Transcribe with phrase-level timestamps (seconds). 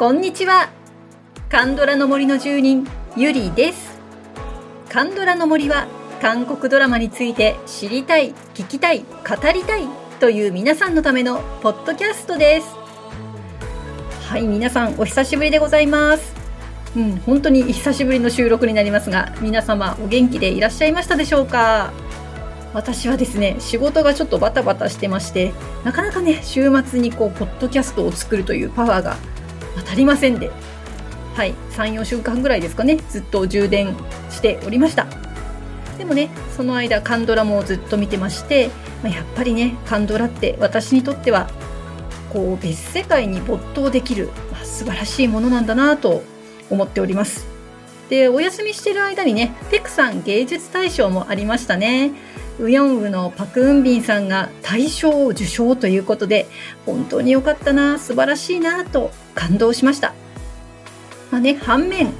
[0.00, 0.70] こんにちは。
[1.50, 2.88] カンドラの森の住人
[3.18, 4.00] ゆりです。
[4.88, 5.88] カンドラの森は
[6.22, 9.04] 韓国ドラマについて知りたい聞きたい語
[9.52, 9.82] りたい
[10.18, 12.68] という皆さんのためのポッドキャストです。
[14.26, 16.32] はい皆さんお久しぶりでございます。
[16.96, 21.92] うん本当に久しぶりの収録になりますが皆様お元気でいらっしゃいましたでしょうか？
[22.72, 25.52] 私はですね仕事がちょっとバタバタしてまして
[25.84, 29.18] なかなかね週末にこうポッドキャストを作るというパワーが
[29.76, 30.50] 当たりませんで。
[31.34, 31.54] はい。
[31.72, 32.98] 34週間ぐらいですかね。
[33.08, 33.94] ずっと充電
[34.30, 35.06] しておりました。
[36.00, 38.70] でもねその間カンドラもずっと見てまして、
[39.02, 41.50] まあ、やっぱりねカンドラって私にとっては
[42.32, 46.22] こう別世界に没頭できる、まあ、素晴らしいものなんだなと
[46.70, 47.46] 思っております。
[48.08, 52.12] でお休みしてる間にねペクさん芸術大賞もありましたね。
[52.58, 56.46] ウヨンウのパク・ウンビンさんが大賞を受賞ということで
[56.86, 60.14] 本当に良かったな素晴らしいなと感動しました、
[61.30, 62.12] まあね、反面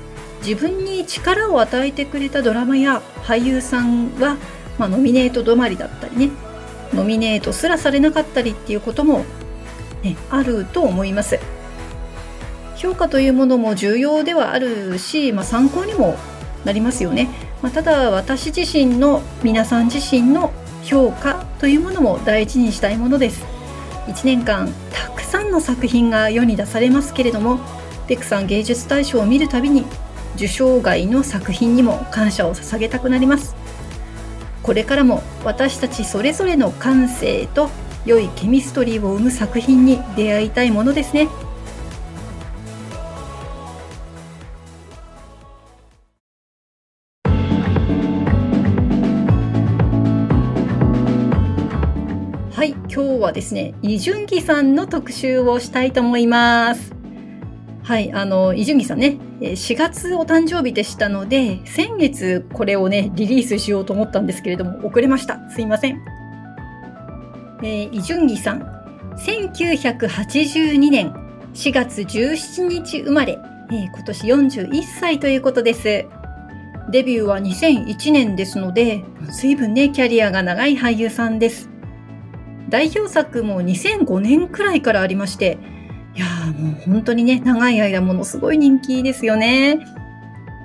[0.46, 4.36] 自分に力を与えてくれたドラマや俳優さんは、
[4.78, 6.30] まあ、ノミネート止まりだったりね
[6.94, 9.24] ノミネートすらされなかったりっていうことも、
[10.02, 11.38] ね、あると思います。
[12.76, 16.16] 評価というものも重要ではあるし、まあ、参考にも
[16.64, 17.28] なりますよね。
[17.62, 20.50] まあ、ただ私自身の皆さん自身の
[20.82, 23.44] 評価というものも大事にしたいものです。
[24.10, 27.60] 1年間たくさんの作品が世に出されますけれども
[28.06, 29.84] ペクさん芸術大賞を見るたびに
[30.34, 33.54] 受賞外の作品にも感謝を捧げたくなります
[34.62, 37.70] これからも私たちそれぞれの感性と
[38.04, 41.28] 良いケミストリーを生む作品に出会いたいものですね。
[53.30, 56.92] はですねイジュンギさんの特集をしたいと思います。
[57.82, 65.48] はいあのイジュンギさんね4月お誕生日でしたので先月これをねリリースしようと思ったんですけれども遅れました。
[65.50, 66.00] すいません。
[67.62, 68.62] えー、イジュンギさん
[69.16, 71.12] 1982年
[71.54, 73.38] 4月17日生まれ、
[73.70, 76.06] えー、今年41歳ということです。
[76.90, 79.04] デビューは2001年ですので
[79.40, 81.70] 随分ねキャリアが長い俳優さんです
[82.70, 85.58] 代表作も2005年くらいからありまして、
[86.14, 89.78] いやーもう本当にね、長い間ものすごい人気ですよね。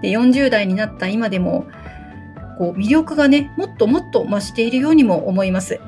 [0.02, 1.66] で、40代になった今でも、
[2.58, 5.80] こう魅力がね、もっともっと増しているようにも思います。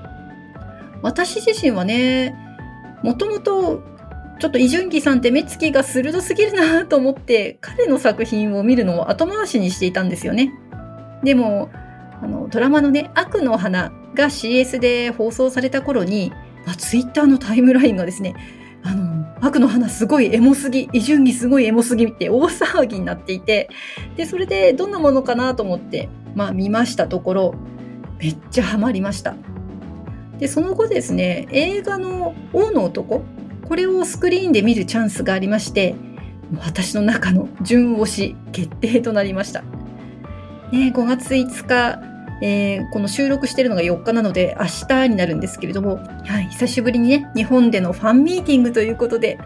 [1.01, 2.35] 私自身はね、
[3.03, 3.84] もともと
[4.39, 10.51] ちょっと伊集院さんって目つきが鋭すぎるなと思って彼の作品を見るのを後回しにしていたんですよね。
[11.23, 11.69] でも
[12.22, 16.31] あのドラマのね「悪の花」が CS で放送された頃に、
[16.66, 18.35] まあ、ツイッターのタイムラインがですね
[18.83, 23.69] あの悪の花すごいエモすぎ伊集院すごいエモすぎって大騒ぎになっていて
[24.16, 27.55] でそれでどんなものかなと思ってまあ見ましたところ
[28.19, 29.35] めっちゃハマりました。
[30.39, 33.23] でその後ですね映画の「王の男」
[33.67, 35.95] これをスクリーンで見るチャンスがありまして
[36.63, 39.63] 私の中の順推し決定となりました。
[40.72, 42.00] ね、5月5日、
[42.41, 49.39] えー、この収録してるのが4日なので明日になるんですけれども、はい、久しぶりにね、日本でのファンミーティングということで、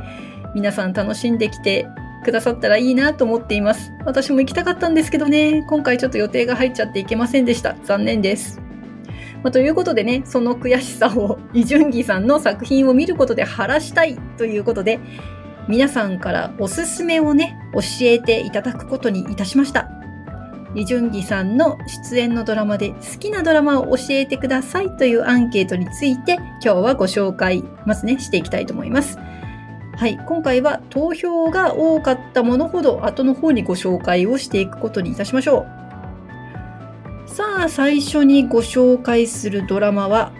[0.53, 1.87] 皆さん楽しんできて
[2.23, 3.93] くださったらいいなと思っています。
[4.05, 7.75] 私も行きたかったんですけどね、今回ちょっと予定が入っちゃっていけませんでした。
[7.83, 8.61] 残念です。
[9.43, 14.99] まあ、ということでね、その悔しさをイ・ジュンギさんの作品を見ることで晴らしたいということで、
[15.67, 20.00] 皆さんからおすすめをね、教えていただくことにいたしました。
[20.73, 29.17] イ・ジュンギさんの出演のドラマで好きなドラマを教えてくださいというアンケートについて今日はご紹介、まずね、していきたいと思います。
[29.17, 35.65] はい、今回は投票が多かったものほど後の方にご紹介をしていくことにいたしましょ
[37.27, 37.29] う。
[37.29, 40.33] さあ、最初にご紹介するドラマは、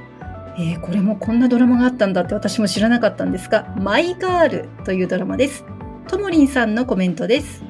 [0.58, 5.66] えー、これもこんなドラマがあったんだって私も知らなかったんですが、マイガールというドラマです。
[6.08, 7.64] ともりんさんのコメントです。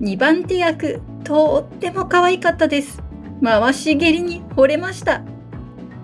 [0.00, 3.02] 2番手役、とっても可愛かったです。
[3.42, 5.22] 回し蹴りに惚れました。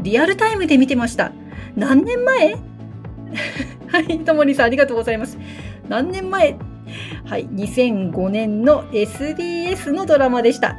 [0.01, 1.31] リアルタイムで見てました。
[1.77, 2.57] 何年前？
[3.87, 5.39] はい、ともりさんありがとうございます。
[5.89, 6.57] 何年前？
[7.25, 10.75] はい、2005年の SBS のドラマでした。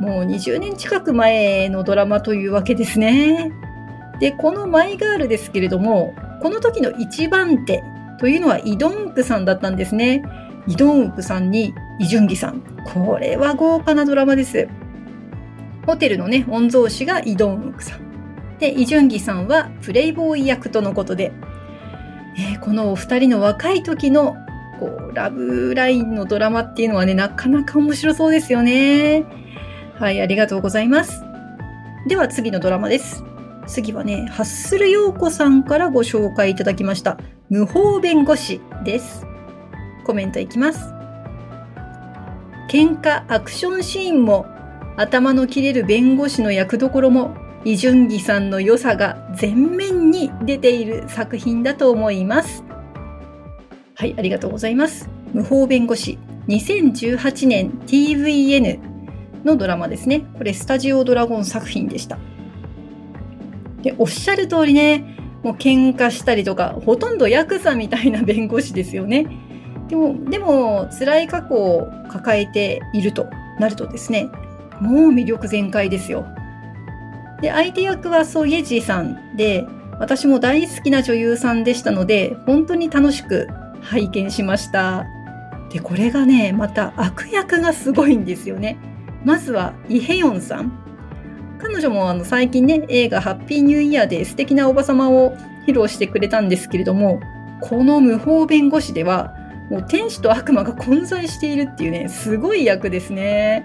[0.00, 3.52] もう20年近く前のドラマというわけですね。
[4.20, 7.84] で、このマイガールですけれども、この時の一番手
[8.18, 10.22] というのはイドンクさんだったんですね。
[10.66, 12.62] イドンウクさんにイジュンギさん。
[12.92, 14.68] これは豪華なドラマです。
[15.86, 18.00] ホテルのね、御曹司がイドンウクさん。
[18.58, 21.32] で、イジュンギさんはプレイボーイ役とのことで、
[22.36, 24.36] えー、このお二人の若い時の
[24.78, 29.24] こうラブラインのドラマっていうのはね、なかなか面白そうですよね。
[29.98, 31.22] はい、ありがとうございます。
[32.06, 33.24] では次のドラマです。
[33.66, 37.18] 次はね、ハッスル陽子さんからご紹介いただきました。
[37.50, 39.26] 無法弁護士です。
[40.10, 40.92] コメントいきます。
[42.68, 44.44] 喧嘩アクションシーンも
[44.96, 52.64] 頭の切れる弁護士の役どころもイ・ジュンギさんの良さが全面に出ている作品だと思います。
[53.94, 55.08] はい、ありがとうございます。
[55.32, 56.18] 無法弁護士
[56.48, 58.80] 2018年 TVN
[59.44, 60.22] のドラマですね。
[60.36, 62.18] これスタジオドラゴン作品でした。
[63.82, 69.49] で、おっしゃる通りね、もう喧嘩したりとか、ほとんどヤクザみたいな弁護士ですよね。
[69.90, 73.28] でも、でも、辛い過去を抱えていると
[73.58, 74.30] なるとですね、
[74.80, 76.24] もう魅力全開ですよ。
[77.42, 79.66] で、相手役はソイエジーさんで、
[79.98, 83.48] 私も大好きな女優さんでしたので、本当に楽しく
[83.82, 85.06] 拝見しました。
[85.72, 88.78] で、これがね、また悪役がすごいんですよね。
[89.24, 90.72] まずは、イ・ヘヨンさん。
[91.58, 97.20] 彼女もあの最近ね、映画ハッピーニューイヤーで素敵なおばさまを披露してくれたんですけれども、
[97.60, 99.34] この無法弁護士では、
[99.70, 103.64] もう天使と悪魔が混在しているっていうね、すごい役ですね。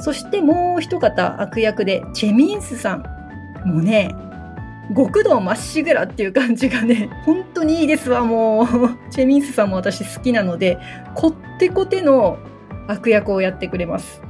[0.00, 3.04] そしてもう一方悪役でチェミンスさん。
[3.66, 4.14] もうね、
[4.94, 8.66] 極道まっしぐらっていう感じがね、本当にいいですわ、もう。
[9.10, 10.78] チェミンスさんも私好きなので、
[11.14, 12.38] こってこての
[12.88, 14.22] 悪役をやってくれます。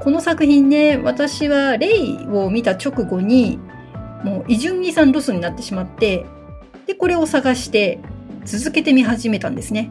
[0.00, 3.58] この作品ね、私はレイを見た直後に、
[4.24, 6.26] もうイジュンギさんロスになってしまって、
[6.86, 8.00] で、これを探して
[8.48, 9.90] 続けてみ始めたんですね。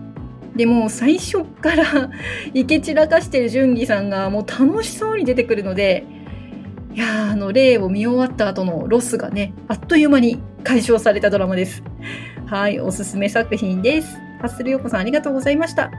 [0.56, 2.10] でも最初から
[2.56, 6.06] いけ散らかしてる純義さんがもう楽しそうに出てくるので、
[6.96, 11.84] いやあの、例を見終わった後のロスがね、あっという間に解消されたドラマです。
[12.48, 14.18] はい、おすすめ作品です。
[14.42, 15.92] ハッスルヨコさんありがとうございました。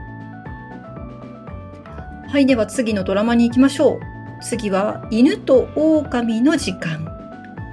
[2.27, 4.43] はい、では次のドラマに行きましょう。
[4.43, 7.18] 次は、犬と狼の時間。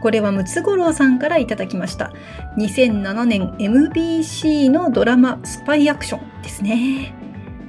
[0.03, 2.13] これはムツゴロウさんからいただきました。
[2.59, 7.15] 2007年 MBC のドラマスパイアクションですね。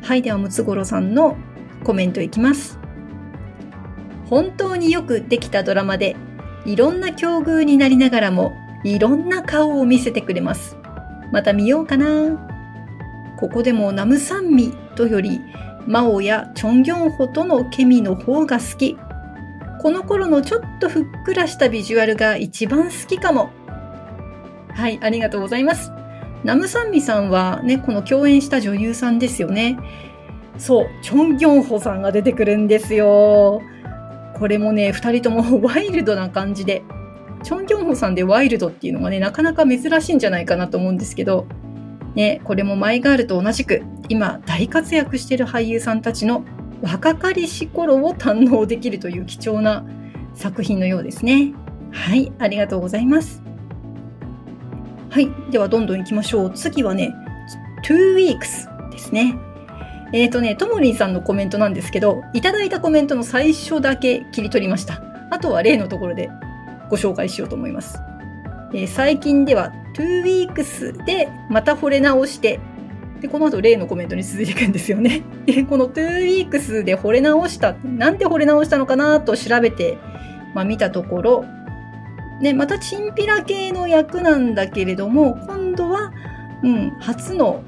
[0.03, 1.37] はい、ではムツゴロウさんの
[1.83, 2.79] コメントいきます。
[4.29, 6.15] 本当によくできたドラマで、
[6.65, 8.53] いろんな境遇になりながらも、
[8.83, 10.77] いろんな顔を見せてくれます。
[11.31, 12.05] また見ようかな。
[13.37, 15.41] ここでもナムサンミとより、
[15.85, 18.97] マオやチョンギョンホとのケミの方が好き。
[19.81, 23.51] この頃のちょっとふっくらしたビジュアルが一番好きかも。
[24.69, 25.91] はい、ありがとうございます。
[26.43, 29.77] ナムサンミさんはね、この共演した女優さんですよね。
[30.57, 33.61] そう、チョン・ギョンホさんが出てくるんですよ。
[34.39, 36.83] これもね、二人とも ワイルドな感じで、
[37.43, 41.47] チョン・ギョンホさんでワイルドっていうのがね、なかなか珍しいんじゃないかなと思うんですけど、
[42.15, 46.43] ね、これもマイガールと同じく、今大活躍してる俳優さんたちの
[46.81, 49.85] 若かりし頃を堪能できるという貴重な
[50.33, 51.53] 作品のようですね。
[51.91, 53.41] はい、ありがとうございます。
[55.09, 56.51] はい、ではどんどん行きましょう。
[56.53, 57.13] 次はね、
[57.85, 59.35] 2 weeks ですね。
[60.13, 65.01] えっ、ー、とね、ともりんさんのコメントなんですけど、いただいたコメントの最初だけ切り取りました。
[65.31, 66.29] あとは例のところで
[66.89, 67.99] ご紹介しようと思います。
[68.73, 72.59] えー、最近では2 weeks でまた惚れ直して
[73.21, 75.23] で、この後例のコメントに続いていくんですよね。
[75.45, 79.97] で、この 2weeks で惚れ直した、なんで惚れ直したのかなと調べて、
[80.53, 81.45] まあ、見たところ、
[82.41, 86.11] ね、またチンピラ系の役なんだけれども、今度は、
[86.63, 87.61] うん、初の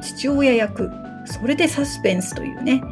[0.00, 0.90] 父親役。
[1.24, 2.82] それでサスペンスというね、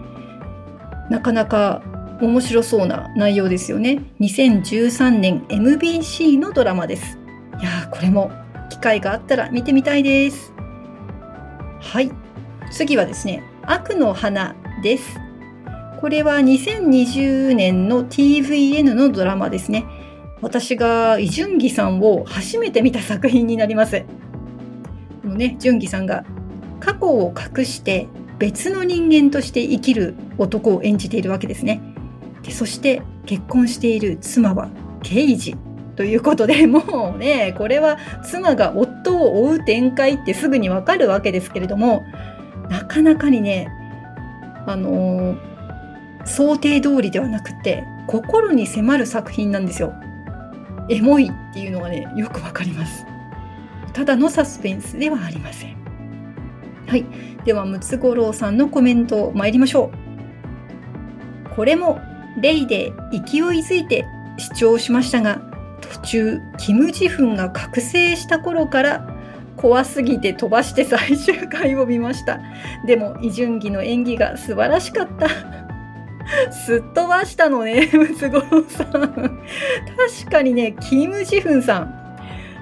[1.09, 1.83] なかなか
[2.21, 4.03] 面白そうな内容ですよね。
[4.21, 7.19] 2013年 MBC のドラマです。
[7.61, 8.31] いやー、これも
[8.71, 10.54] 機会があったら見てみたいです。
[11.85, 12.11] はい。
[12.73, 15.21] 次はですね、悪の花です。
[16.01, 19.85] これは2020年の TVN のドラマですね。
[20.43, 24.05] 私がイ・ジュンギさんを初めて見た作品になります。
[25.23, 26.25] このね、ジュンギさんが
[26.81, 31.81] 過去を隠して別の人間として生きる男を演じているわけですね。
[32.43, 34.69] でそして結婚している妻は
[35.03, 35.57] 刑事
[35.97, 42.05] ということで もうねこれは妻が夫を追う展開ってすぐにわかるわけですけれども
[42.69, 43.69] なかなかにね
[44.67, 45.37] あのー、
[46.25, 49.93] 想定通りではなくて心に迫る作品なんですよ。
[50.91, 53.07] エモいっていうのがねよくわかります。
[53.95, 55.77] ただのサスペンスではありません。
[56.87, 57.05] はい。
[57.45, 59.91] では、ムツゴロウさんのコメント参りましょ
[61.53, 61.55] う。
[61.55, 62.01] これも、
[62.41, 64.05] レイで勢いづいて
[64.37, 65.41] 視聴しましたが、
[65.89, 69.15] 途中キム・ジフンが覚醒した頃から
[69.57, 72.41] 怖すぎて飛ばして最終回を見ました。
[72.87, 75.29] でも、イ・ジュンギの演技が素晴らしかった。
[76.53, 78.91] すっ飛ばしたのね、ムツゴロウさん。
[78.91, 82.17] 確かにね、キム・ジフンさん、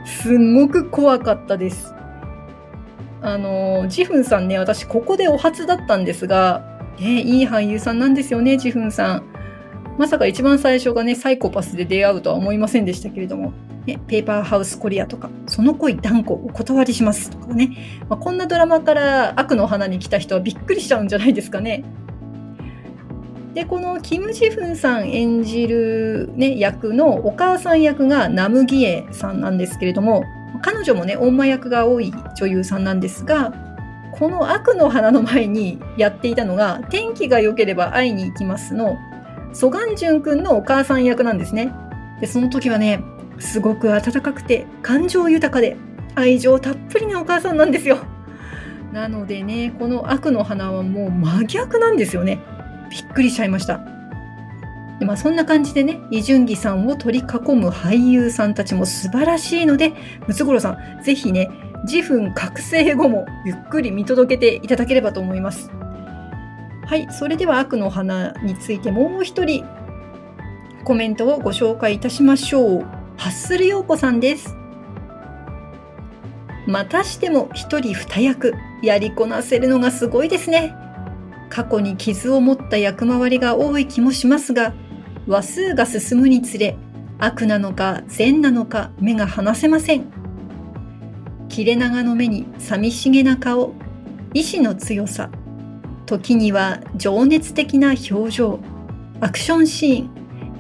[0.05, 1.95] すんごく怖かったです。
[3.23, 6.63] あの、ジフンさんね、私ここでお初だったんですが、
[6.99, 9.32] ね、いい俳優さんなんですよね、ジフンさん。
[9.99, 13.53] まさか一番最初がね、サイコパスで出会うとは思いませんでしたけれども、
[13.87, 17.77] ね、ペーパーハウスコリアとか、その恋断固お断りしますとかね、
[18.09, 21.85] まあ、こんなドラマから悪の花に来た人はびっくりしちゃうんじゃないですかね。
[23.55, 30.25] で、このキム・ジフンさん演じる、ね、役のお母さん役がナム・ギエさんなんですけれども、
[30.63, 33.53] 彼女もね、女役が多い女優さんなんですが、
[34.13, 38.97] この悪の花の前にやっていたのが、天気が良ければ会いに行きますの、
[39.53, 41.73] ソガンジュン君のお母さん役なんですね。
[42.21, 43.03] で、その時はね、
[43.39, 45.77] すごく温かくて、感情豊かで、
[46.15, 47.99] 愛情たっぷりなお母さんなんですよ。
[48.93, 52.39] なのでね、この悪の花はもう真逆なんですよね。
[52.91, 53.81] びっくりしちゃいました。
[54.99, 59.93] でまあ、そんな感じでね、イ・ジュンギさんを取り囲む俳優さんたちも素晴らしいので、
[60.29, 61.51] ムツゴロウさん、ぜひね、
[61.85, 65.71] 自分覚醒後もゆっくり見届けていただければと思います。
[66.93, 69.65] はい、それでは悪の花についてもう一人
[70.85, 72.83] コメントをご紹介いたしましょう。
[73.17, 74.55] ハッスル陽子さんです。
[76.67, 80.75] またしても一人二役やりこなせるのがすごいですね。
[81.49, 84.75] 過去に傷を持った役回りが多い気もしますが、
[85.27, 86.77] 話数が進むにつれ、
[87.19, 90.13] 悪なのか善なのか目が離せません。
[91.49, 93.73] 切れ長の目に寂しげな顔、
[94.35, 95.31] 意志の強さ、
[96.19, 98.61] 時には情熱的な表情、
[99.21, 100.11] アクションシーン、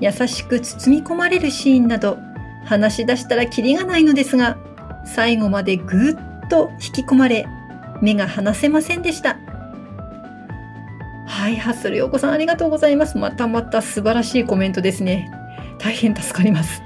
[0.01, 2.17] 優しく包み込まれるシーンなど、
[2.65, 4.57] 話し出したらキリがないのですが、
[5.05, 6.15] 最後までぐっ
[6.49, 7.47] と引き込まれ、
[8.01, 9.37] 目が離せませんでした。
[11.27, 13.19] はい、ハッスル陽子さんありがとうございます。
[13.19, 15.31] またまた素晴らしいコメントですね。
[15.79, 16.83] 大変助かります。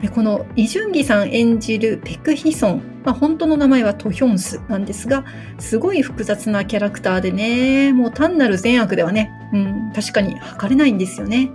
[0.00, 5.24] でこのイ・ジュンギさん演じるペク・ヒソン、まあ、本当の名前はトヒョンスなんですが、
[5.58, 11.50] すごい複雑なキャラクターでね、もう単なる善悪ではね、うん、確かに測れないんですよね。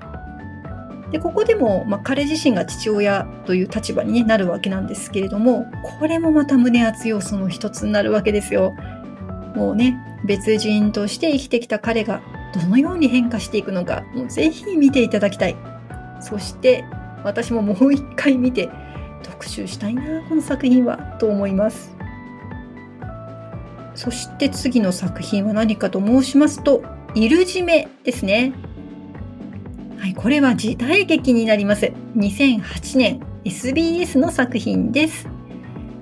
[1.12, 5.66] でここでも、まあ、彼自身が父親という立場に、ね、なるわけなんですけれども
[6.00, 8.76] これもまた胸熱要素の一つになるわけですよ。
[9.56, 12.22] もうね別人として生きてきた彼が
[12.54, 15.56] どのように変化していくのかもうぜひ見ていただきたい
[16.20, 16.84] そして
[17.26, 18.70] 私ももう一回見て
[19.24, 21.96] 特集したいなこの作品はと思います。
[23.96, 26.84] そして次の作品は何かと申しますと
[27.16, 28.54] 「イルジメ」ですね。
[29.98, 31.92] はいこれは時代劇になります。
[32.16, 35.28] 2008年 SBS の作品です。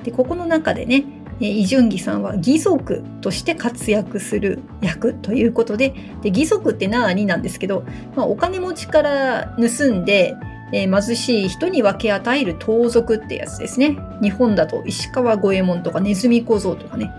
[0.03, 1.05] でここの中でね
[1.39, 10.35] イ・ジュンギさんは義足として活躍する役ということでで義足って何なんですけど、まあ、お金持ちから盗んで、
[10.71, 17.11] えー、貧しい人に分け与える盗賊ってやつですね日本だと石川五右衛門とかネズミ小僧とかね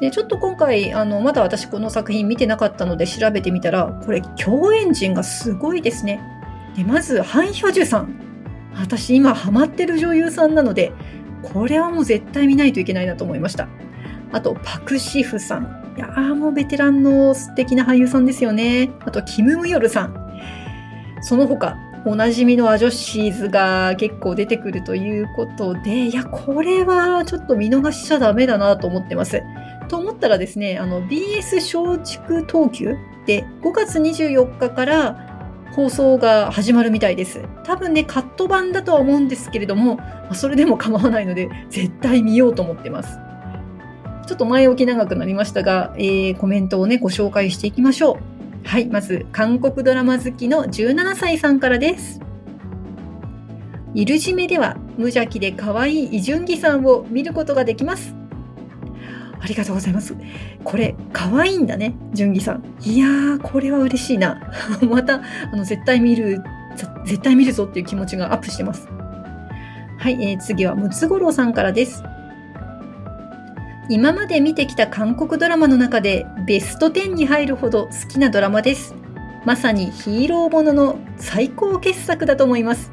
[0.00, 6.20] でちょっと今回あのまだ私この作品見てなかったので調べてみたらこれ共演陣がすごいですね
[6.76, 8.18] でまずハン・ヒョジュさん
[8.74, 10.92] 私今ハマってる女優さんなので
[11.42, 13.68] これはもう絶対見ないといけないなと思いました。
[14.32, 15.94] あと、パクシフさん。
[15.96, 18.90] いやーもうベテランの素敵な俳優さんですよね。
[19.00, 20.14] あと、キム・ムヨルさん。
[21.22, 21.76] その他、
[22.06, 29.42] おなじみのアジョッシーズが結構出てくるということで、いや、これはちょっと見逃しちゃダメだなと思ってます。
[29.88, 35.30] と思ったらですね、あの、BS 松竹東急で5月24日から
[35.72, 37.42] 放送が始まるみたいです。
[37.64, 40.00] 多分ね、カット版だとは思うんですけれども、
[40.32, 43.18] それでも構わないので、絶対見ようと思ってます。
[44.26, 48.39] ちょっと前置き長くなりましたが、えー、コメントをね、ご紹介していきましょう。
[48.64, 52.20] はい、まず、韓国ドラマ好きの17歳さんからです。
[53.94, 58.14] イルジメでは、無邪気で可愛いイジュンギさんを見ることができます。
[59.40, 60.14] ありがとうございます。
[60.62, 62.62] これ、可愛いんだね、純義さん。
[62.82, 64.40] いやー、これは嬉しいな。
[64.88, 66.42] また、あの、絶対見る、
[67.06, 68.86] 絶対見るぞっていう気持ちがアップしてます。
[69.98, 72.02] はい、えー、次はムツゴロウさんからです。
[73.90, 78.94] 今まで見てきた韓国ドラマの中でベスト10に入るほど好きなドラマです。
[79.44, 82.92] まさにヒーローものの最高傑作だと思います。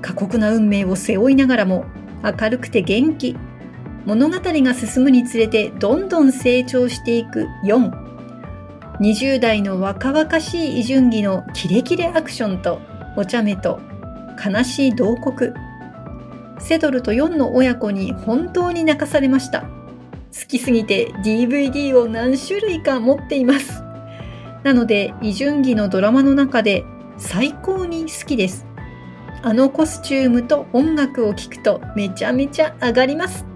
[0.00, 1.84] 過酷な運命を背負いながらも
[2.22, 3.36] 明るくて元気、
[4.04, 7.90] 物語が進むにつれてどんどん成長していく4。
[9.00, 12.80] 20代の若々しいイ・ジュンギのキレキレアクションと
[13.16, 13.80] お茶目と
[14.38, 15.52] 悲しい慟哭。
[16.60, 19.75] セドルとヨンの親子に本当に泣かされました。
[20.32, 23.82] 好きすぎて DVD を何種類か持っています。
[24.62, 26.84] なので、イ・ジュンギのドラマの中で
[27.16, 28.66] 最高に好きです。
[29.42, 33.46] あのコスチュームと音楽を聴くとめちゃめちゃ上がります。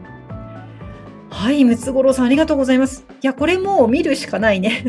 [1.30, 3.04] はい、ムツゴロウさんありがとうございます。
[3.22, 4.84] いや、これもう見るしかないね。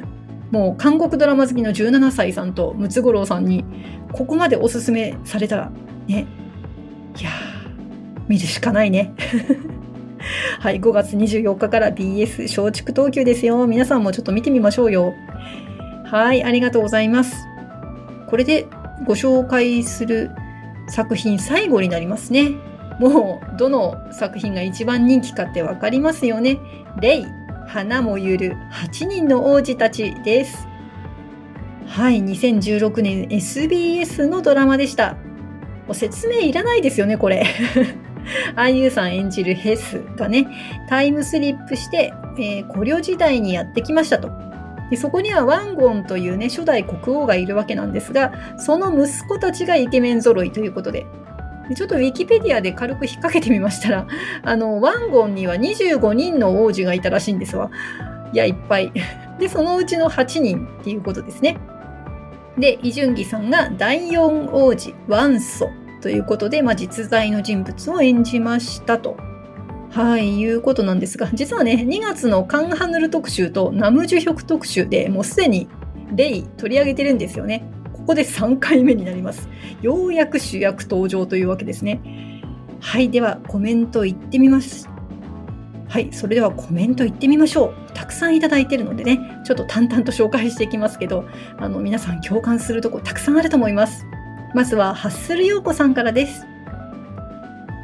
[0.50, 3.64] もう韓国ドラマ好きの17歳さんとムツゴロウさんに
[4.12, 5.72] ここまでおすすめされたら
[6.06, 6.26] ね、
[7.18, 7.30] いや
[8.28, 9.14] 見るしかないね。
[10.60, 13.66] はい、5月24日から BS 松竹東急ですよ。
[13.66, 15.14] 皆さんもちょっと見てみましょうよ。
[16.04, 17.46] はい、ありがとうございます。
[18.28, 18.66] これで
[19.06, 20.30] ご紹介する
[20.88, 22.50] 作品最後になりますね。
[22.98, 26.58] もうどの作品が一番人気かってわかりますよね。
[27.00, 27.26] レイ、
[27.66, 30.68] 花もゆる8人の王子たちです。
[31.86, 35.14] はい、2016年 SBS のドラマでした。
[35.86, 37.46] もう説明いらないですよね、これ。
[38.56, 40.46] アンユーさん演じるヘスがね、
[40.88, 44.30] タイムスリップして、えー、古領時代にやってきましたと。
[44.90, 51.06] でそこにはワンゴンというね、初代国王がいるわけなんですが、その息子たちがイケメン揃いということで、
[51.68, 54.06] でちょっとウィキペディアで軽く引っ掛けてみましたら、
[54.44, 57.70] あの、ワンゴンには25人の王子がいたらしいんですわ。
[58.34, 58.92] いや、いっぱい。
[59.40, 61.56] で、そのうちの8人っていうことですね。
[62.58, 65.70] で、イ・ジュンギさんが第4王子、ワンソ
[66.02, 69.16] ということで、まあ、実在の人物を演じましたと。
[69.90, 75.68] はい、いうことなんですが、実はね、2月のカンハヌル特集とナムジュヒョク特集でもうすでに
[76.14, 77.64] レイ取り上げてるんですよね。
[77.92, 79.48] ここで3回目になります。
[79.80, 82.00] ようやく主役登場というわけですね。
[82.80, 84.88] はい、ではコメントいってみます。
[85.88, 87.92] はい、それではコメントいってみましょう。
[87.92, 91.26] たくさんいただいてるのでね、ちょっと淡々と紹介していきますけど、
[91.58, 94.06] あの皆さん共感するとこたくさんあると思います。
[94.54, 96.46] まずはハッスル陽子さんからです。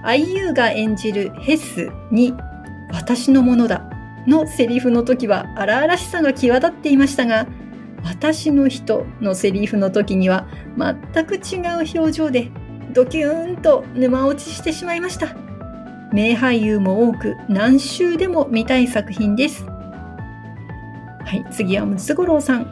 [0.05, 2.35] IU が演じるヘスに
[2.93, 3.85] 私のものだ
[4.27, 7.47] のセリフの時は荒々しさが際立っていましたが、
[8.05, 12.51] 私の人のセリフの時には全く違う表情で
[12.93, 15.35] ドキューンと沼落ちしてしまいました。
[16.13, 19.65] 名俳優も多く何週でも見たい作品です。
[19.65, 22.71] はい、次はムツゴロウさん。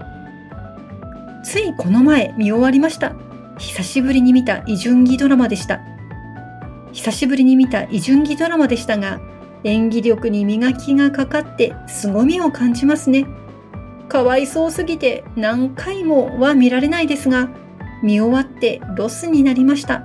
[1.45, 3.26] ついこの前見終わりました。
[3.59, 5.81] 久しぶりに見たイジュンギドラマでした。
[6.93, 9.19] 久しぶりに見たイジュンギドラマでしたが、
[9.65, 13.27] 演技力に磨きがかかって凄みを感じますね。
[14.09, 17.49] かわいそうすぎて何回もは見られないですが、
[18.03, 20.05] 見終わってロスになりました。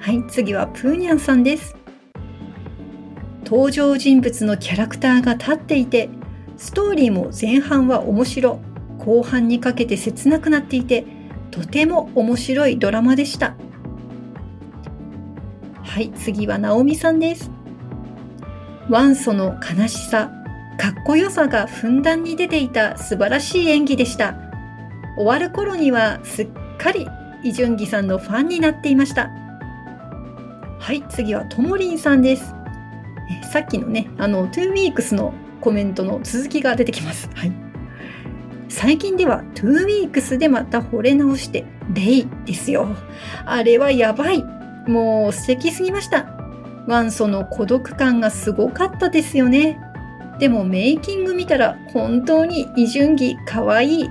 [0.00, 1.76] はい、次はプーニャンさんです。
[3.44, 6.10] 登場人物のキャラクターが立っていて、
[6.56, 8.60] ストーリーも前半は面白、
[8.98, 11.17] 後半にかけて切なくなっていて、
[11.50, 13.56] とても面白いドラマでした。
[15.82, 17.50] はい、次はナオミさんです。
[18.88, 20.30] ワンソの悲しさ、
[20.78, 24.34] かっこよさがふんだんに出ていた素晴らしい演技でした。
[25.16, 27.06] 終わる頃にはすっかり
[27.42, 29.30] イ・ジュンギさんのファンになっていました。
[30.78, 32.54] はい、次はともりんさんです。
[33.42, 37.28] えさっきのね、あの、2 weeks のコメントの続きが出てきます。
[37.34, 37.67] はい。
[38.80, 41.64] 最近では2 weeks でまた惚れ直して、
[41.94, 42.86] レイですよ。
[43.44, 44.44] あれはやばい。
[44.86, 46.28] もう素敵すぎました。
[46.86, 49.80] ワンソの孤独感がすごかったですよね。
[50.38, 54.08] でもメイキング見たら本当にイジュンギかわいい。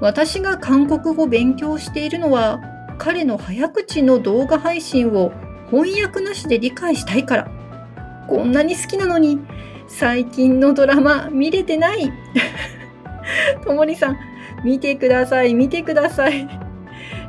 [0.00, 2.60] 私が韓国語勉強しているのは
[2.96, 5.32] 彼の早口の動画配信を
[5.68, 7.50] 翻訳なしで理解したいから。
[8.28, 9.40] こんなに好きなのに
[9.88, 12.12] 最近のドラマ見れてない。
[13.64, 14.18] ともりさん、
[14.64, 16.48] 見てください、見てください。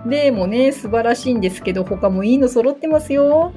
[0.06, 3.52] 例もね、素晴らしいんですけど、他もいいの揃ってますよ。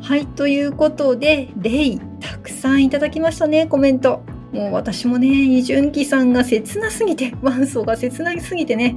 [0.00, 4.22] はい、ということで、レイ、たくさんいただきましたね、コメント。
[4.52, 8.96] もう私もね、イ・ジュンキさんが切なすぎて、ワンソが切なすぎてね、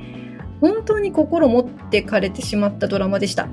[0.61, 3.47] 本当に心持ってかれてしまったドラマでした。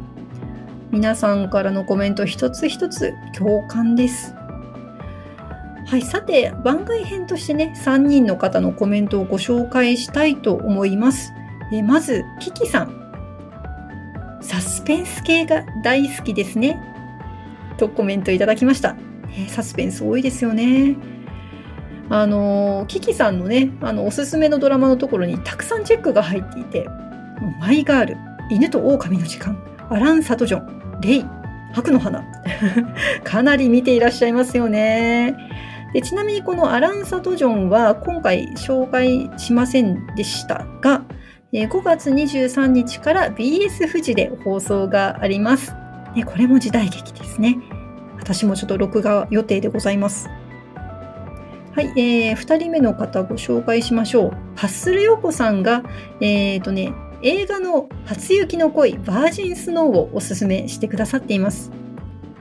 [0.91, 4.35] 皆さんからのコメント一つ一つ共感です。
[5.87, 11.33] はい、さて、番外編としてね、3人の方のコメントをご紹介したいと思います。
[11.73, 13.05] えまず、キキさん。
[14.41, 16.81] サスペンス系が大好きですね。
[17.77, 18.97] とコメントいただきました。
[19.37, 20.97] えサスペンス多いですよね。
[22.09, 26.87] あの、キキさんのね、あの、おすすめのドラマのところにたくさんチェックが入っていて、
[27.61, 28.17] マイガール、
[28.51, 31.25] 犬と狼の時間、アラン・サトジョン、レイ、
[31.75, 32.25] 白の花。
[33.25, 35.37] かなり見ていらっしゃいますよね。
[35.95, 41.05] でちなみにこのアラン・サトジョンは今回紹介しませんでしたが、
[41.53, 45.73] え5月23日から BS 富士で放送があります。
[46.27, 47.57] これも時代劇ですね。
[48.19, 50.29] 私もちょっと録画予定でございます。
[51.75, 54.31] はい、えー、2人目の方ご紹介しましょう。
[54.57, 55.85] ハッスルヨコさんが、
[56.21, 61.71] え、ー、とね、映画の初雪の恋バージンスノーをおすすめしてくださっています。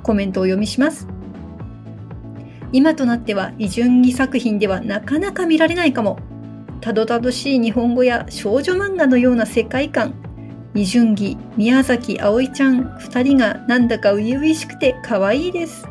[0.01, 1.07] コメントを読みします。
[2.73, 6.19] 今となっては異順義作品ではなかなか見られないかも。
[6.81, 10.15] たどたどしい日本語や少女漫画のような世界観。
[10.73, 15.85] 二順義、宮崎葵ちゃん2人がなんだか初々しくて可愛いです。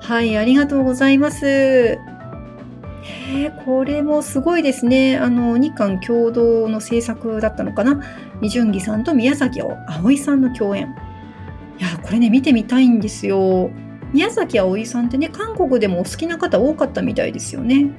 [0.00, 1.44] はい、ありがとうございます。
[1.46, 1.98] え、
[3.64, 5.18] これもすごいですね。
[5.18, 8.00] あの、日韓共同の制作だったのかな。
[8.40, 10.94] 二順義さんと宮崎葵さんの共演。
[11.78, 13.70] いや、これね、見てみたいんですよ。
[14.16, 17.90] 宮崎葵さんってね、韓国でもお好きな方多かったみたいですよね。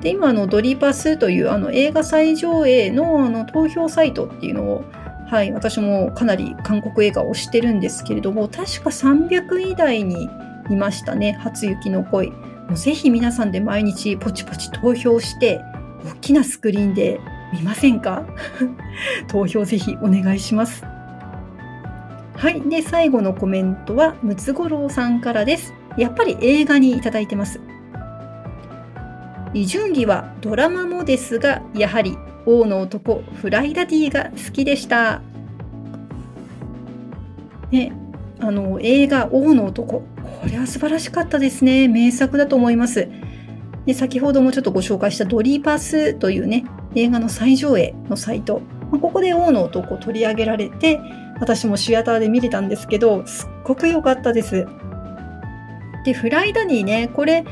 [0.00, 4.84] で今のドリパスというあの映画最上映のあの投票サイトっていうのを、
[5.30, 10.28] はい、私もかなり韓国映画を推してるんですけれども確か300位台に
[10.70, 12.30] いましたね初雪の恋。
[12.30, 12.36] も
[12.72, 15.60] うぜひ皆さんで毎日ポチポチ投票して
[16.04, 17.20] 大きなスクリーンで
[17.52, 18.26] 見ませんか？
[19.28, 20.84] 投票ぜひお願いします。
[22.36, 27.60] はいで最後のコメントはムツゴロウさんからですやっぱり映画にいただいてます
[29.54, 35.22] イ・ジュンギはドラマもですが、やはり王の男フライダディが好きでした。
[37.70, 37.92] ね、
[38.40, 40.04] あの映画王の男、こ
[40.50, 41.86] れは素晴らしかったですね。
[41.86, 43.08] 名作だと思います。
[43.86, 46.64] で先ほどもちょっとご紹介したドリーパスというね、
[46.96, 48.60] 映画の最上映のサイト。
[48.90, 51.00] ここで王の男取り上げられて、
[51.40, 54.66] 私もシアターで見れたんですけど、すっごく良かったです。
[56.04, 57.44] で、フライダディね、これ、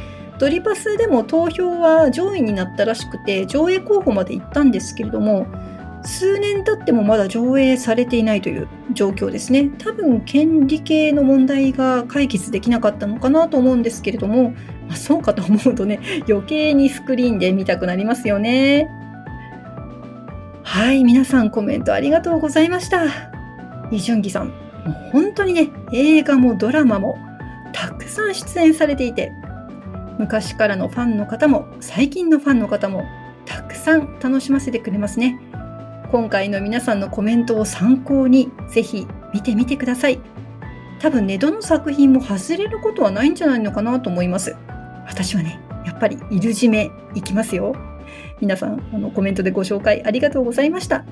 [0.43, 5.47] ドリパスでも投票は上位になったらしくて上映候補まで行ったんですけれども
[6.05, 9.71] 数年経ってもまだ上映されていないという状況ですね。
[9.79, 14.51] 多分権利系の問題が解決できなかったのかなと思うんですけれども、
[14.89, 18.89] まあ、そうかと思うとね余計にスクリーンで見たくなりますよね。
[20.65, 23.42] はい皆さんコメントありがとうございました。
[23.93, 27.17] イ・ジュンギさんもう本当にね映画もドラマも
[27.73, 29.33] たくさん出演されていて
[30.19, 33.05] 昔からのファンの方も最近のファンの方も
[33.45, 35.39] たくさん楽しませてくれますね。
[36.13, 40.21] 今回の皆さんのコメントを参考にぜひ見てみてください。
[41.01, 44.55] 多分ね、どの作品も外れることはないんじゃないのかなと思います。
[45.07, 47.75] 私はね、やっぱりいる締めいきますよ。
[48.41, 51.05] 皆さん、あのコメントでご紹介ありがとうございました。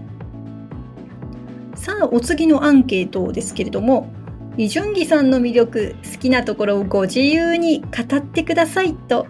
[1.81, 4.13] さあ、お次のアンケートですけれども、
[4.59, 9.27] イ・ジュンギさんの魅力、好きなところをご自由に語ってくださいと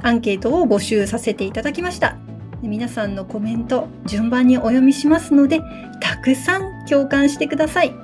[0.00, 2.16] アンケートを募集させていただきました。
[2.62, 5.60] 皆さんのコメント順番にお読みしますので、
[6.00, 7.94] たくさん共感してください。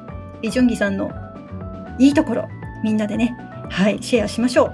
[0.43, 1.11] イ・ジュンギさんの
[1.99, 2.47] いいところ、
[2.85, 3.35] みんなでね、
[3.71, 4.73] はい、シェアしましょう。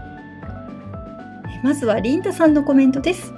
[1.63, 3.33] まずはリンダさんのコメントです。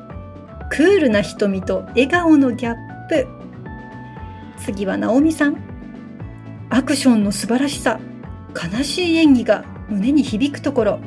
[0.70, 3.35] クールな瞳と笑顔のギャップ。
[4.58, 5.56] 次はナオミさん。
[6.70, 8.00] アクションの素晴らしさ。
[8.54, 11.00] 悲しい演技が胸に響くところ。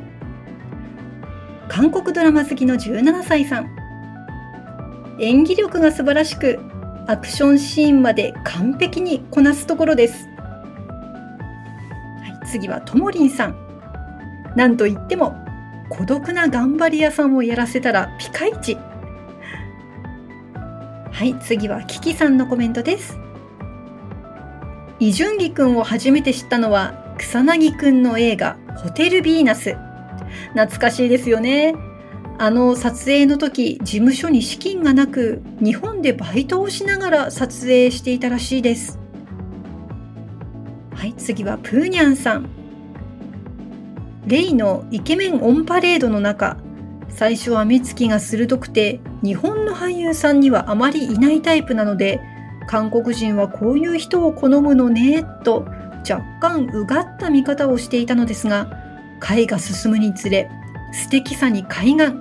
[1.67, 3.75] 韓国ドラマ好きの17歳さん。
[5.19, 6.59] 演技力が素晴らしく
[7.07, 10.27] アクションシーンまで完璧にこなすところです、
[12.21, 13.55] はい、次はともりんさん。
[14.55, 15.35] なんといっても
[15.89, 18.77] 孤独な頑張り屋さんをやらせたらピカイチ。
[21.11, 23.17] はい次はキキさんのコメントです。
[25.01, 29.77] イ・ジュンギ君を初めて知ったのは草薙くんの映画ホテルヴィーナス。
[30.53, 31.73] 懐かしいですよね。
[32.37, 38.99] あの撮影の時、事務所に資金がなく、日本でバイトをしながら撮影していたらしいです。
[40.93, 42.49] はい、次はプーニャンさん。
[44.27, 46.57] レイのイケメンオンパレードの中、
[47.07, 52.21] 最初は目つきが鋭くて、日本の俳優さんにはあまりいないタイプなので、
[52.69, 55.65] 韓国人はこういう人を好むのね、と
[56.07, 58.69] 若干うがった見方をしていたのですが、
[59.19, 60.51] 回が進むにつれ、
[60.91, 62.13] 素敵さに海岸。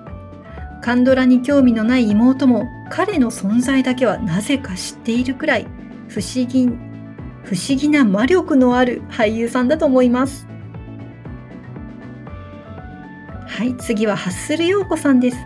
[0.81, 5.67] カンドラに興味のない妹も彼の存在だけはなぜか知っているくらい
[6.09, 6.67] 不思議、
[7.43, 10.49] 不思議な魔力のある俳優さんだと思います。
[13.47, 15.37] はい、次はハッスル陽子さんです。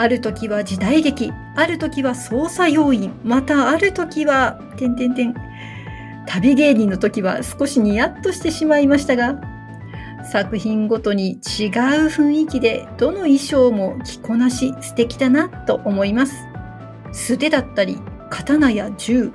[0.00, 5.34] ある時は時代劇、ある時は捜査要員、またある時は、てんてんてん、
[6.26, 9.38] 旅芸人の時は少しニヤッとしてしまいましたが、
[10.24, 11.38] 作品ごとに違う
[12.08, 16.46] 雰囲気でどの衣装も着こなし素敵だなと思います。
[17.12, 17.98] 素手だったり、
[18.30, 19.30] 刀や銃、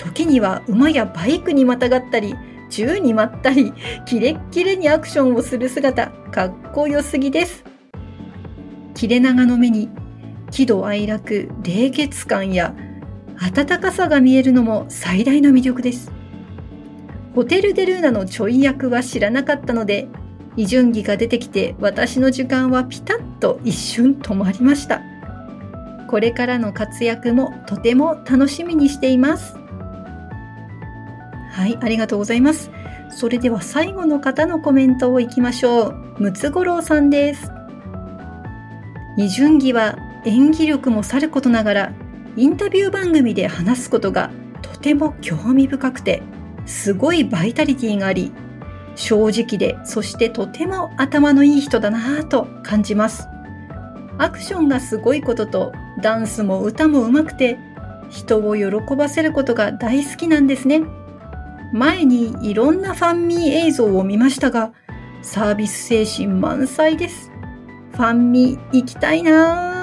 [0.00, 2.34] 時には馬やバイクにまたがったり、
[2.70, 3.72] 銃にまったり、
[4.04, 7.62] キレッキレにアクションをする姿、かっこよすぎです。
[8.94, 9.88] 切れ長の目に、
[10.50, 12.74] 喜怒哀楽、冷血感や
[13.40, 16.10] 温かさが見えるのも最大の魅力です。
[17.34, 20.08] ホテル・デ・ルーナのちょい役は知らなかったので、
[20.56, 25.02] イ・ジュンギが出てきて私の時間はピタッと一瞬止まりました。
[26.08, 29.54] これからの活躍もとても楽しみにしています。
[31.52, 32.70] はい、ありがとうございます。
[33.10, 35.94] それでは最後の方のコメントをいきましょう。
[36.18, 37.52] ムツゴロウさんです。
[39.16, 39.96] イ・ジュンギは
[40.28, 41.92] 演技力もさることながら、
[42.36, 46.22] インタビュー番組で話すことがとても興味深くて、
[46.66, 48.30] すごいバイタリティがあり、
[48.94, 53.26] 正直で、そしてとても頭のいい人だなぁと感じます。
[54.18, 57.58] アクションがすごいことと、ダンスも歌も上手くて、
[58.10, 60.82] 人を喜ばせることが大好きなんですね。
[61.72, 64.72] 前にいろんなファンミー映像を見ましたが、
[65.22, 67.30] サービス精神満載です。
[67.92, 69.77] ファンミ行きたいな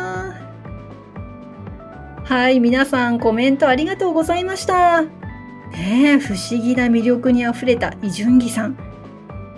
[2.26, 5.04] はい、皆さんコメントありがとうございました。
[5.04, 8.76] ね、不思議な魅力にあふれたイ・ジュンギさん。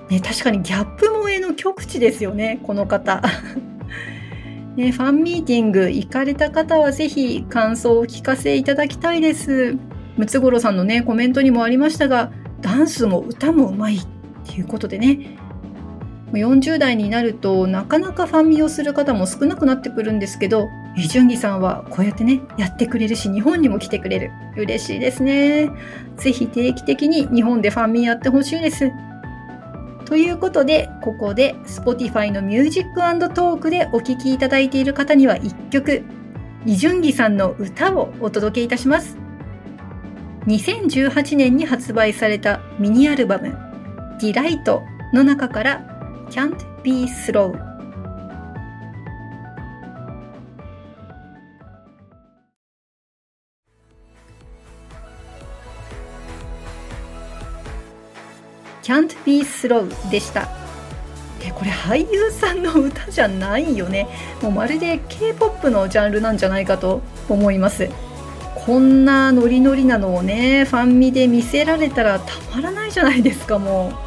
[0.09, 3.23] ね、確かにギャップ萌えの極致ですよね、この方。
[4.75, 9.77] ね、ファンミーティング行かれた方はぜひ感想をお聞かせいただきたいです。
[10.17, 13.99] ムツゴロウさんのね、コメントにもありましたが、ダンスも歌もうまいっ
[14.45, 15.36] ていうことでね、
[16.33, 24.31] 40代になるとなかなかファンミをする方も少なくなってくるんですけど、イ・ジュンギさんはこうやってね、やってくれるし、日本にも来てくれる。
[24.57, 25.69] 嬉しいですね。
[26.17, 28.91] ぜひ定期的に日本でファンミやってほしいです。
[30.05, 33.01] ということで、ここで Spotify のミュージック
[33.33, 36.03] トークでお聴きいただいている方には1曲、
[36.65, 39.17] イ・ジュンギさんの歌をお届けいたします。
[40.47, 43.55] 2018年に発売されたミニアルバム、
[44.21, 44.81] ディライト
[45.13, 45.96] の中から
[46.29, 47.53] Can't Be Slow
[58.83, 60.47] Can't Be Slow でした。
[61.41, 64.07] でこれ俳優さんの歌じゃないよね。
[64.41, 67.89] もうまるで K-POP のジャンルなんじゃないかと思います。
[68.55, 74.06] こんなノリノリなのをね、ファンミで見せられたらたまらないじゃないですか、もう。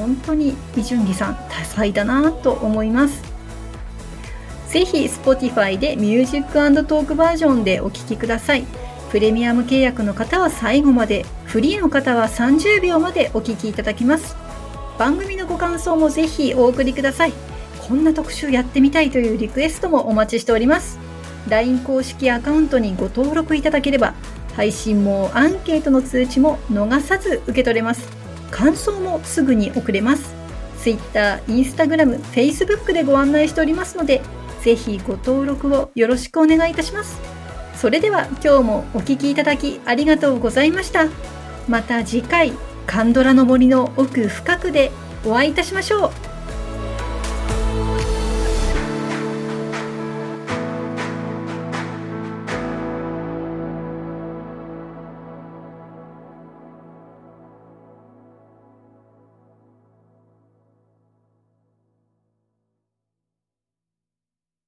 [0.00, 3.22] 本当にイ・ジュンギさん多彩だなと思います。
[4.70, 8.64] ぜひ Spotify でミュージックトークバージョンでお聴きください。
[9.10, 14.36] プレミアム契約の方は最後までフリーの方は30秒までお聴きいただきます。
[14.98, 17.32] 番組のご感想もぜひお送りください。
[17.86, 20.98] こんな特集やってみたいというリクエストもお待ちしております。
[21.48, 24.14] LINE 公式アカウントにご登録いただければ
[24.54, 28.19] 配信もアンケートの通知も逃さず受け取れます。
[28.50, 30.34] 感想もすぐに送れます。
[30.78, 34.22] Twitter、Instagram、Facebook でご案内しておりますので
[34.62, 37.20] ぜひご登録をよろしくお願いいたします。
[37.74, 41.06] それでは今日もお聴きいただきありがとうございました。
[41.68, 42.52] また次回
[42.86, 44.90] カンドラの森の奥深くで
[45.24, 46.29] お会いいたしましょう。